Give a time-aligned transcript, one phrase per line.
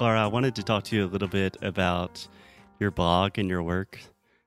[0.00, 2.26] Laura, I wanted to talk to you a little bit about
[2.80, 4.00] your blog and your work.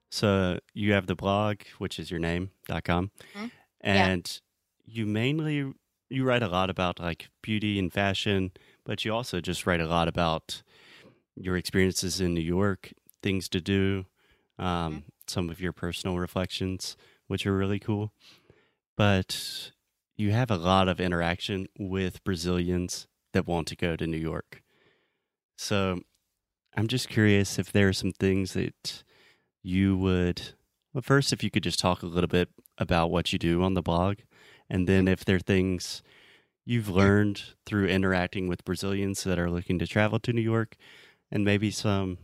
[0.09, 3.51] So you have the blog, which is your name.com, Mhm.
[3.81, 4.41] and
[4.85, 5.73] you mainly
[6.09, 8.51] you write a lot about like beauty and fashion,
[8.85, 10.61] but you also just write a lot about
[11.35, 14.05] your experiences in New York, things to do,
[14.57, 16.95] um, some of your personal reflections,
[17.27, 18.13] which are really cool.
[18.95, 19.73] But
[20.15, 24.63] you have a lot of interaction with Brazilians that want to go to New York.
[25.57, 25.99] So
[26.75, 29.03] I'm just curious if there are some things that
[29.63, 30.53] you would.
[30.93, 33.73] Well, first, if you could just talk a little bit about what you do on
[33.73, 34.19] the blog,
[34.69, 36.01] and then if there are things
[36.65, 40.75] you've learned through interacting with Brazilians that are looking to travel to New York,
[41.31, 42.17] and maybe some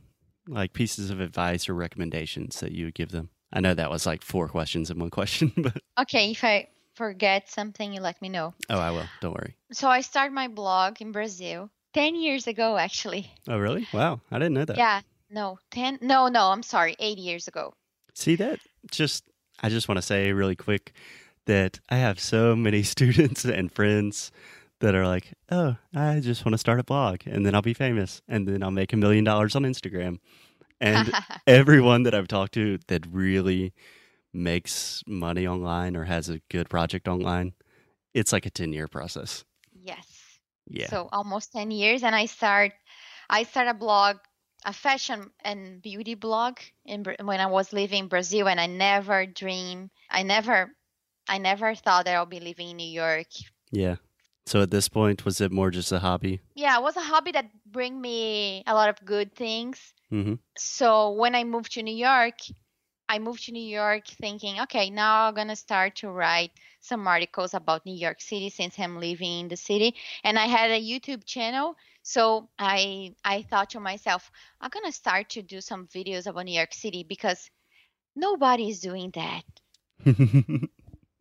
[0.47, 3.29] like pieces of advice or recommendations that you would give them.
[3.51, 7.49] I know that was like four questions in one question, but Okay, if I forget
[7.49, 8.53] something, you let me know.
[8.69, 9.05] oh, I will.
[9.21, 9.55] Don't worry.
[9.71, 13.31] So I started my blog in Brazil 10 years ago, actually.
[13.47, 13.87] Oh, really?
[13.93, 14.77] Wow, I didn't know that.
[14.77, 17.73] Yeah, no, 10, no, no, I'm sorry, eight years ago.
[18.13, 18.59] See that?
[18.91, 19.23] Just
[19.61, 20.93] I just want to say really quick
[21.45, 24.31] that I have so many students and friends
[24.79, 27.73] that are like, "Oh, I just want to start a blog and then I'll be
[27.73, 30.19] famous and then I'll make a million dollars on Instagram."
[30.81, 31.11] And
[31.47, 33.73] everyone that I've talked to that really
[34.33, 37.53] makes money online or has a good project online,
[38.13, 39.45] it's like a 10-year process.
[39.71, 40.12] yes.
[40.67, 40.87] Yeah.
[40.89, 42.73] So almost 10 years and I start
[43.29, 44.17] I start a blog,
[44.65, 49.25] a fashion and beauty blog in when I was living in Brazil and I never
[49.25, 50.75] dream, I never
[51.27, 53.27] I never thought that I'll be living in New York.
[53.71, 53.95] yeah.
[54.45, 56.41] So at this point was it more just a hobby?
[56.55, 59.93] Yeah, it was a hobby that bring me a lot of good things.
[60.11, 60.39] Mhm.
[60.57, 62.35] So when I moved to New York,
[63.13, 66.51] I moved to New York thinking, okay, now I'm gonna start to write
[66.81, 69.95] some articles about New York City since I'm living in the city.
[70.23, 74.31] And I had a YouTube channel, so I I thought to myself,
[74.61, 77.49] I'm gonna start to do some videos about New York City because
[78.15, 79.43] nobody is doing that.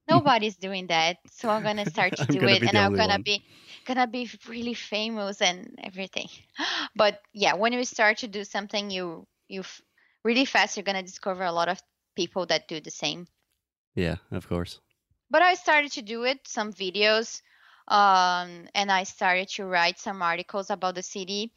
[0.09, 1.19] Nobody's doing that.
[1.31, 3.43] So I'm gonna start to do it, and I'm gonna be
[3.85, 6.29] gonna be really famous and everything.
[6.97, 9.63] But yeah, when you start to do something, you you
[10.25, 11.81] really fast you're gonna discover a lot of
[12.17, 13.27] people that do the same.
[13.95, 14.81] yeah, of course.
[15.31, 17.43] But I started to do it, some videos,
[17.89, 21.53] um, and I started to write some articles about the city.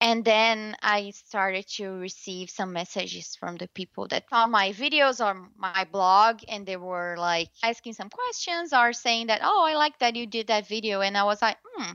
[0.00, 5.24] And then I started to receive some messages from the people that found my videos
[5.24, 9.74] or my blog, and they were like asking some questions or saying that, "Oh, I
[9.74, 11.92] like that you did that video," and I was like, "Hmm,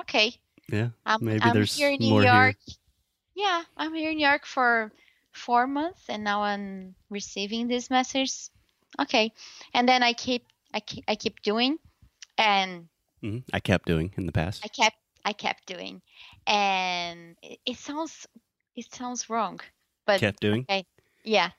[0.00, 0.90] okay." Yeah.
[1.06, 2.54] I'm, Maybe I'm there's here in New more here.
[3.34, 4.92] Yeah, I'm here in New York for
[5.32, 8.32] four months, and now I'm receiving this message.
[9.00, 9.32] Okay,
[9.74, 11.78] and then I keep I keep I keep doing,
[12.38, 12.88] and
[13.20, 14.64] hmm I kept doing in the past.
[14.64, 16.02] I kept I kept doing,
[16.46, 18.26] and it, it sounds
[18.76, 19.60] it sounds wrong,
[20.06, 20.66] but kept doing.
[21.24, 21.50] yeah,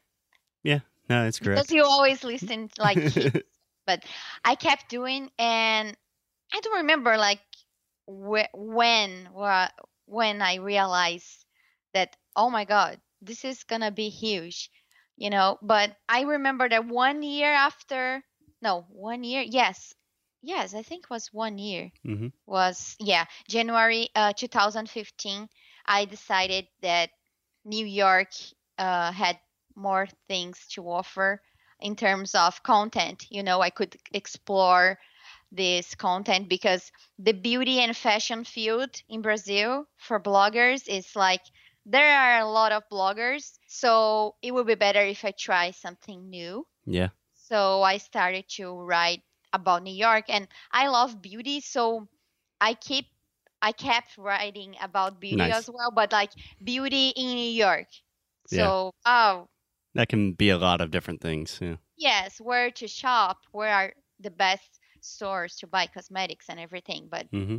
[0.63, 0.79] Yeah.
[1.09, 1.69] No, it's correct.
[1.69, 3.35] because you always listen like kids.
[3.85, 4.03] but
[4.43, 5.95] I kept doing, and
[6.53, 7.41] I don't remember like
[8.07, 9.69] wh- when wha-
[10.05, 11.44] when I realized
[11.95, 14.71] that oh my god, this is gonna be huge,
[15.17, 15.59] you know.
[15.63, 18.23] But I remember that one year after,
[18.61, 19.95] no, one year, yes,
[20.43, 25.49] yes, I think it was one year hmm was yeah January uh, 2015.
[25.85, 27.11] I decided that
[27.65, 28.31] New York
[28.79, 29.39] uh, had
[29.75, 31.41] more things to offer
[31.79, 33.27] in terms of content.
[33.29, 34.99] You know, I could explore
[35.51, 41.41] this content because the beauty and fashion field in Brazil for bloggers is like
[41.85, 46.29] there are a lot of bloggers, so it would be better if I try something
[46.29, 46.65] new.
[46.85, 47.09] Yeah.
[47.33, 49.21] So I started to write
[49.53, 52.07] about New York and I love beauty so
[52.59, 53.05] I keep
[53.61, 55.55] I kept writing about beauty Nice.
[55.59, 56.31] as well but like
[56.63, 57.87] beauty in New York.
[58.51, 58.71] Yeah.
[58.71, 59.47] So oh
[59.95, 61.59] That can be a lot of different things.
[61.61, 61.77] Yeah.
[61.97, 67.27] yes, where to shop, where are the best stores to buy cosmetics and everything but
[67.31, 67.57] hmm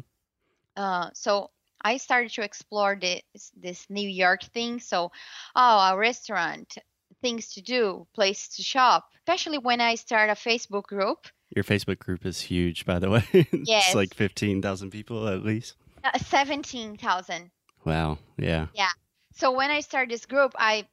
[0.76, 1.50] uh, so
[1.82, 4.80] I started to explore this this New York thing.
[4.80, 5.10] So,
[5.54, 6.78] oh, a restaurant,
[7.22, 9.08] things to do, place to shop.
[9.18, 13.48] Especially when I start a Facebook group Your Facebook group is huge, by the way.
[13.52, 13.86] Yes.
[13.88, 15.74] it's like 15,000 people at least.
[16.04, 17.50] Uh, 17,000.
[17.84, 18.18] Wow.
[18.38, 18.66] Yeah.
[18.74, 18.90] Yeah.
[19.34, 20.86] So when I started this group, I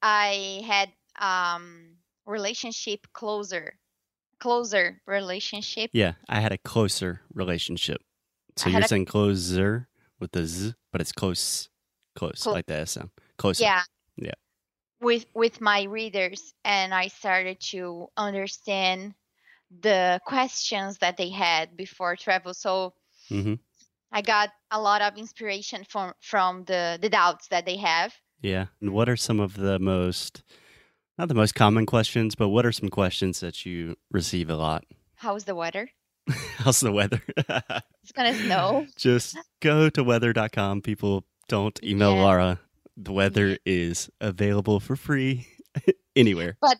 [0.00, 0.88] I had
[1.20, 1.96] um
[2.26, 3.74] relationship closer
[4.38, 5.90] closer relationship.
[5.92, 6.12] Yeah.
[6.28, 8.00] I had a closer relationship.
[8.56, 9.87] So you're saying closer
[10.20, 11.68] with the Z, but it's close.
[12.14, 13.10] Close, Clo- like the S sound.
[13.36, 13.64] Closer.
[13.64, 13.82] Yeah.
[14.16, 14.32] Yeah.
[15.00, 19.14] With with my readers and I started to understand
[19.80, 22.54] the questions that they had before travel.
[22.54, 22.94] So
[23.28, 23.54] hmm
[24.10, 28.14] I got a lot of inspiration from from the the doubts that they have.
[28.42, 28.66] Yeah.
[28.80, 30.42] And what are some of the most,
[31.18, 34.84] not the most common questions, but what are some questions that you receive a lot?
[35.16, 35.90] How's the weather?
[36.58, 37.22] How's the weather?
[38.02, 38.86] It's gonna snow.
[38.96, 40.82] Just go to weather.com.
[40.82, 42.22] People don't email Yeah.
[42.22, 42.60] Laura.
[42.96, 45.46] The weather is available for free
[46.16, 46.56] anywhere.
[46.60, 46.78] But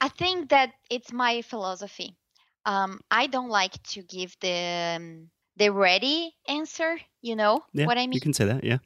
[0.00, 2.16] I think that it's my philosophy.
[2.64, 6.98] Um, I don't like to give the um, the ready answer.
[7.22, 8.12] You know Yeah, what I mean?
[8.14, 8.64] You can say that.
[8.64, 8.78] Yeah.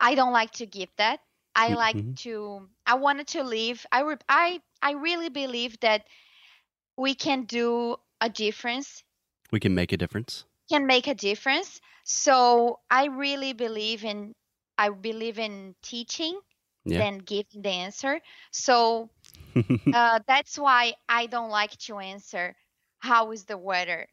[0.00, 1.20] I don't like to give that.
[1.54, 2.16] I Mm, like mhm.
[2.24, 2.68] to.
[2.86, 3.86] I wanted to leave.
[3.92, 6.06] I re- I I really believe that
[6.96, 9.03] we can do a difference.
[9.54, 10.44] We can make a difference.
[10.68, 11.80] Can make a difference.
[12.02, 14.32] So I really believe in.
[14.76, 16.40] I believe in teaching
[16.84, 16.98] Yeah.
[16.98, 18.20] than giving the answer.
[18.50, 19.10] So
[19.92, 22.56] uh, that's why I don't like to answer
[22.98, 24.08] how is the weather.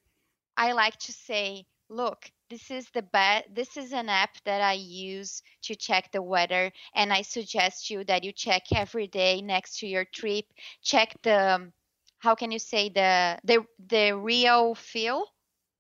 [0.57, 3.45] I like to say, look, this is the best.
[3.55, 8.03] This is an app that I use to check the weather, and I suggest you
[8.03, 10.45] that you check every day next to your trip.
[10.83, 11.73] Check the, um,
[12.21, 15.25] how can you say the the the real feel?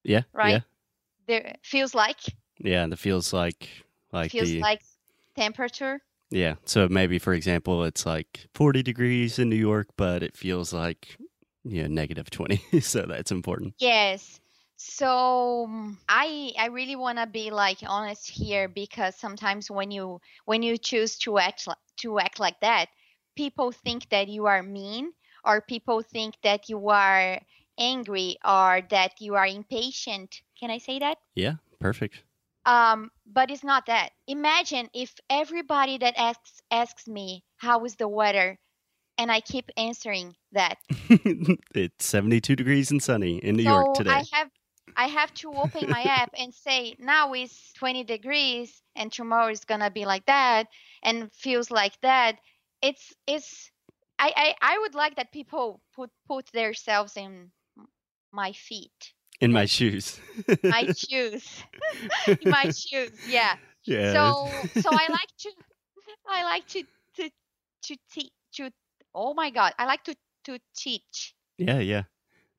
[0.03, 0.23] yeah.
[0.33, 0.61] Right.
[1.27, 1.41] Yeah.
[1.43, 2.19] The feels like
[2.59, 2.83] Yeah.
[2.83, 3.69] And it feels like,
[4.11, 4.81] like feels the, like
[5.35, 6.01] temperature.
[6.29, 6.55] yeah.
[6.65, 11.17] So maybe, for example, it's like 40 degrees in New York, but it feels like,
[11.63, 12.61] you know, negative 20.
[12.81, 13.75] so that's important.
[13.79, 14.39] Yes.
[14.77, 20.21] So mm, I I really want to be like honest here because sometimes when you
[20.45, 21.67] when you choose to act
[21.97, 22.87] to act like that,
[23.35, 27.39] people think that you are mean or people think that you are
[27.77, 30.41] angry or that you are impatient.
[30.59, 31.17] Can I say that?
[31.35, 31.55] Yeah.
[31.79, 32.23] Perfect.
[32.65, 34.11] Um, but it's not that.
[34.27, 38.59] Imagine if everybody that asks asks me how is the weather,
[39.17, 40.77] and I keep answering that.
[41.75, 44.11] it's 72 degrees and sunny in New so York today.
[44.11, 44.49] I have
[44.95, 49.65] I have to open my app and say now it's 20 degrees and tomorrow is
[49.65, 50.67] gonna be like that
[51.01, 52.37] and feels like that.
[52.83, 53.70] It's it's
[54.21, 57.51] I I, I would like that people put put themselves in
[58.31, 60.19] my feet, in my shoes.
[60.63, 61.63] my shoes,
[62.27, 63.11] in my shoes.
[63.27, 63.55] Yeah.
[63.83, 64.13] yeah.
[64.13, 65.51] So so I like to
[66.29, 66.83] I like to
[67.17, 67.29] to
[67.83, 68.71] to teach to
[69.15, 70.15] oh my god I like to
[70.45, 71.79] to teach yeah.
[71.79, 72.03] Yeah.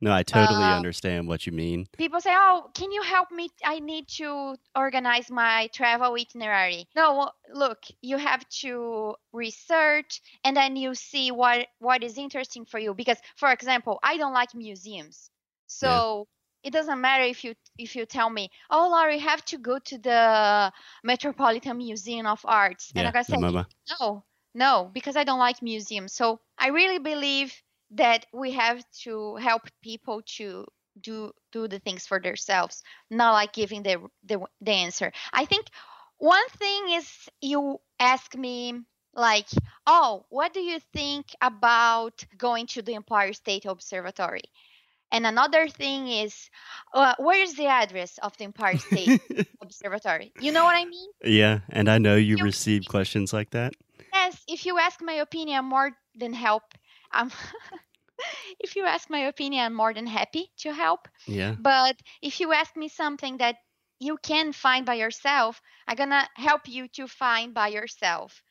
[0.02, 1.86] No, I totally Uh, understand what you mean.
[1.96, 3.48] people say, "Oh, can you help me?
[3.64, 10.76] I need to organize my travel itinerary." No, look, you have to research and then
[10.76, 15.30] you see what what is interesting for you because for example, I don't like museums.
[15.66, 16.28] So,
[16.62, 19.78] it doesn't matter if you if you tell me, "Oh, Laura, you have to go
[19.78, 20.72] to the
[21.04, 23.08] Metropolitan Museum of Arts." And Yeah.
[23.08, 23.44] I'm going to say,
[24.00, 26.12] no, no, because I don't like museums.
[26.14, 27.54] So I really believe
[27.92, 30.66] that we have to help people to
[31.00, 35.12] do do the things for themselves, not like giving the the, the answer.
[35.32, 35.66] I think
[36.18, 37.08] one thing is
[37.40, 38.80] you ask me
[39.14, 39.46] like,
[39.86, 44.42] oh, what do you think about going to the Empire State Observatory?
[45.10, 46.48] And another thing is,
[46.94, 49.20] uh, where is the address of the Empire State
[49.62, 50.32] Observatory?
[50.40, 51.10] You know what I mean?
[51.24, 51.60] yeah.
[51.68, 53.74] And I know you You- receive questions like that.
[54.12, 56.62] Yes, if you ask my opinion, I'm more than help.
[57.12, 57.30] Um,
[58.60, 61.08] if you ask my opinion, I'm more than happy to help.
[61.26, 61.54] Yeah.
[61.58, 63.56] But if you ask me something that
[63.98, 68.42] you can find by yourself, I'm gonna help you to find by yourself.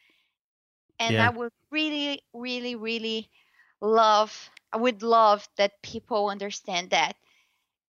[0.99, 1.27] And Yeah.
[1.27, 3.29] I would really, really, really
[3.81, 4.31] love.
[4.71, 7.15] I would love that people understand that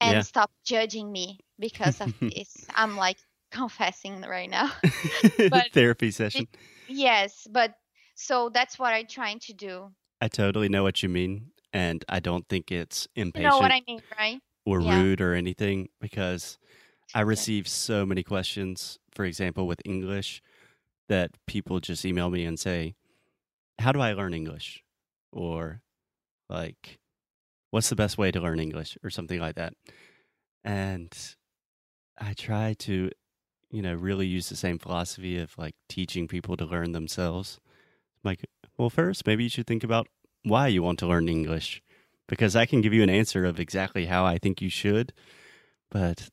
[0.01, 0.23] and Yeah.
[0.23, 2.67] stop judging me because of this.
[2.75, 3.19] I'm like
[3.51, 4.71] confessing right now.
[5.51, 6.49] But- Therapy session.
[6.89, 7.75] Yes, but
[8.15, 9.93] so that's what I'm trying to do.
[10.23, 11.51] I totally know what you mean.
[11.75, 14.41] And I don't think it's You impatient know what I mean, right?
[14.67, 14.95] or Yeah.
[14.95, 16.59] rude or anything because
[17.15, 20.43] I receive so many questions, for example, with English,
[21.09, 22.95] that people just email me and say,
[23.81, 24.85] How do I learn English?
[25.33, 25.83] Or
[26.49, 27.01] like,
[27.71, 28.99] What's the best way to learn English?
[29.05, 29.75] Or something like that.
[30.65, 31.13] And
[32.19, 33.11] I try to,
[33.71, 37.61] you know, really use the same philosophy of like teaching people to learn themselves.
[38.25, 38.45] Like,
[38.79, 40.09] well, first, maybe you should think about
[40.45, 41.83] why you want to learn English
[42.29, 45.13] because I can give you an answer of exactly how I think you should,
[45.91, 46.31] but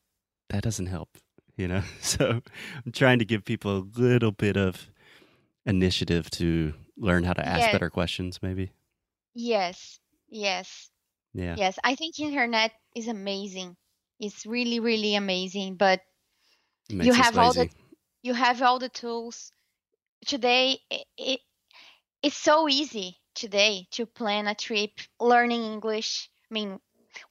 [0.48, 1.10] that doesn't help,
[1.56, 1.82] you know?
[2.00, 2.40] So
[2.84, 4.88] I'm trying to give people a little bit of
[5.66, 7.72] initiative to learn how to ask Yeah.
[7.72, 8.72] better questions, maybe.
[9.34, 10.90] Yes, yes,
[11.34, 11.54] Yeah.
[11.56, 11.78] yes.
[11.84, 13.76] I think internet is amazing.
[14.18, 15.76] It's really, really amazing.
[15.76, 16.00] But
[16.88, 17.68] you have all the
[18.22, 19.52] you have all the tools
[20.26, 20.78] today.
[21.16, 21.40] It
[22.22, 26.30] it's so easy today to plan a trip, learning English.
[26.50, 26.80] I mean,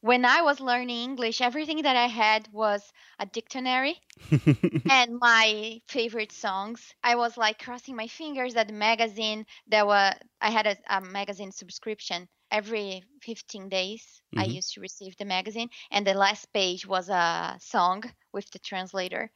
[0.01, 4.01] when I was learning English, everything that I had was a dictionary
[4.89, 6.93] and my favorite songs.
[7.03, 11.01] I was like crossing my fingers that the magazine that was I had a, a
[11.01, 14.21] magazine subscription every 15 days.
[14.35, 14.57] I Mhm.
[14.57, 18.03] used to receive the magazine, and the last page was a song
[18.33, 19.31] with the translator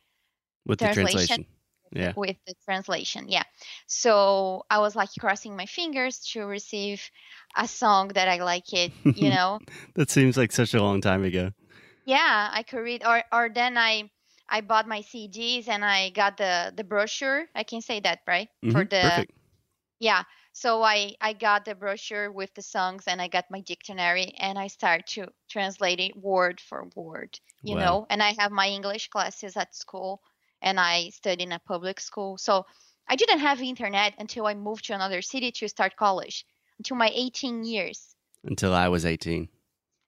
[0.65, 1.45] With the translation.
[1.93, 2.13] Yeah.
[2.15, 3.27] with the translation.
[3.29, 3.43] Yeah.
[3.87, 7.09] So I was like crossing my fingers to receive
[7.55, 9.59] a song that I like it, you know.
[9.95, 11.51] That seems like such a long time ago.
[12.05, 14.09] yeah, I could read or or then I
[14.49, 17.45] I bought my CDs and I got the the brochure.
[17.55, 18.49] I can say that, right?
[18.71, 19.31] For Mhm, the Perfect.
[19.99, 20.23] yeah.
[20.53, 24.57] So I I got the brochure with the songs and I got my dictionary and
[24.59, 27.81] I start to translate it word for word, you Wow.
[27.81, 28.07] know.
[28.09, 30.21] And I have my English classes at school
[30.63, 32.37] and I studied in a public school.
[32.37, 32.65] So
[33.07, 36.45] I didn't have internet until I moved to another city to start college.
[36.79, 38.15] Until my 18 years.
[38.43, 39.47] Until I was 18.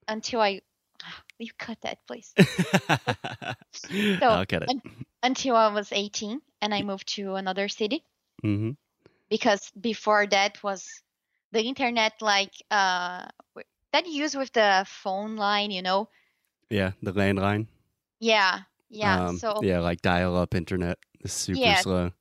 [0.07, 0.61] Until I
[1.37, 2.33] you cut that please.
[4.21, 4.69] I'll cut it.
[4.69, 4.81] un-
[5.21, 8.03] until I was 18 and I moved to another city.
[8.41, 8.71] hmm
[9.29, 10.85] because before that was
[11.51, 13.25] the internet like uh
[13.91, 16.07] that you use with the phone line you know
[16.69, 17.65] Yeah, the landline.
[18.19, 18.61] yeah
[18.95, 21.75] yeah Um, so yeah, like dial-up internet is super Yeah.
[21.75, 22.11] slow.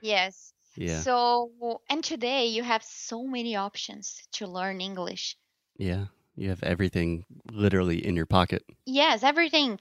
[0.00, 5.36] yes Yeah, so and today you have so many options to learn english
[5.76, 6.06] yeah.
[6.36, 8.64] You have everything literally in your pocket.
[8.86, 9.78] yes everything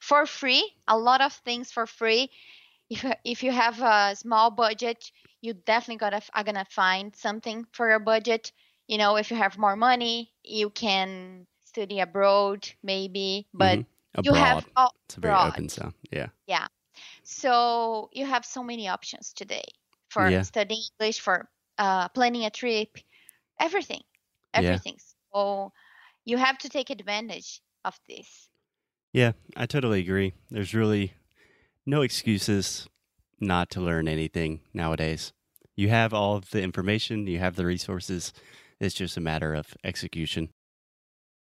[0.00, 2.30] for free a lot of things for free
[2.90, 5.10] if you- if you have a small budget
[5.42, 8.52] you definitely gotta are gonna find something for your budget
[8.88, 13.80] you know if you have more money you can study abroad maybe but
[14.16, 14.24] Mhm.
[14.24, 14.66] you have
[15.06, 15.42] it's a very abroad.
[15.42, 15.94] open sound.
[16.10, 16.28] Yeah.
[16.46, 16.68] Yeah.
[17.24, 19.64] So you have so many options today
[20.10, 20.42] for Yeah.
[20.42, 22.98] studying english for uh, planning a trip
[23.60, 24.02] everything
[24.54, 24.80] Yeah.
[24.80, 24.98] everything
[25.32, 25.72] so
[26.24, 28.50] you have to take advantage of this
[29.12, 30.34] Yeah, I totally agree.
[30.50, 31.14] There's really
[31.86, 32.88] no excuses
[33.40, 35.32] not to learn anything nowadays.
[35.76, 38.32] You have all of the information, you have the resources.
[38.80, 40.50] It's just a matter of execution.